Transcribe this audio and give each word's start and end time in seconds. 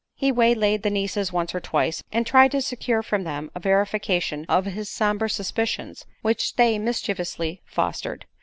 He 0.15 0.31
waylaid 0.31 0.81
the 0.81 0.89
nieces 0.89 1.31
once 1.31 1.53
or 1.53 1.59
twice, 1.59 2.03
and 2.11 2.25
tried 2.25 2.49
to 2.53 2.61
secure 2.63 3.03
from 3.03 3.23
them 3.23 3.51
a 3.53 3.59
verification 3.59 4.47
of 4.49 4.65
his 4.65 4.89
somber 4.89 5.29
suspicions, 5.29 6.07
which 6.23 6.55
they 6.55 6.79
mischievously 6.79 7.61
fostered. 7.67 8.25